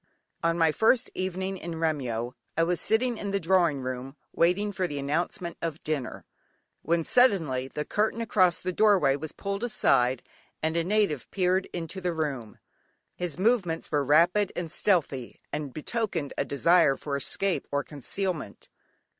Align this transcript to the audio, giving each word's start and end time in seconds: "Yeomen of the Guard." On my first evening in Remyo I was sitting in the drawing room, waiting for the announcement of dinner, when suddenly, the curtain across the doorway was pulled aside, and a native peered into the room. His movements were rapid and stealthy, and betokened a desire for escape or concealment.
"Yeomen 0.01 0.07
of 0.09 0.13
the 0.15 0.31
Guard." 0.31 0.49
On 0.49 0.57
my 0.57 0.71
first 0.71 1.09
evening 1.13 1.57
in 1.59 1.75
Remyo 1.75 2.33
I 2.57 2.63
was 2.63 2.81
sitting 2.81 3.19
in 3.19 3.29
the 3.29 3.39
drawing 3.39 3.81
room, 3.83 4.15
waiting 4.33 4.71
for 4.71 4.87
the 4.87 4.97
announcement 4.97 5.57
of 5.61 5.83
dinner, 5.83 6.25
when 6.81 7.03
suddenly, 7.03 7.67
the 7.67 7.85
curtain 7.85 8.19
across 8.19 8.57
the 8.57 8.71
doorway 8.73 9.15
was 9.15 9.31
pulled 9.31 9.63
aside, 9.63 10.23
and 10.63 10.75
a 10.75 10.83
native 10.83 11.29
peered 11.29 11.67
into 11.71 12.01
the 12.01 12.13
room. 12.13 12.57
His 13.15 13.37
movements 13.37 13.91
were 13.91 14.03
rapid 14.03 14.51
and 14.55 14.71
stealthy, 14.71 15.39
and 15.53 15.71
betokened 15.71 16.33
a 16.35 16.45
desire 16.45 16.97
for 16.97 17.15
escape 17.15 17.67
or 17.71 17.83
concealment. 17.83 18.69